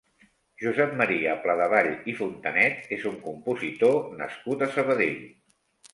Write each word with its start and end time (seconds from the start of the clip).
Josep 0.61 0.95
Maria 1.01 1.35
Pladevall 1.43 1.91
i 2.13 2.17
Fontanet 2.21 2.89
és 2.97 3.07
un 3.13 3.19
compositor 3.29 4.01
nascut 4.23 4.65
a 4.65 4.71
Sabadell. 4.79 5.25